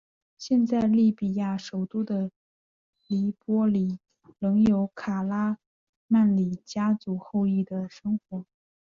[0.35, 2.31] 现在利比亚首都的
[3.07, 3.99] 黎波里
[4.39, 5.59] 仍有卡拉
[6.07, 8.43] 曼里家族后裔生活。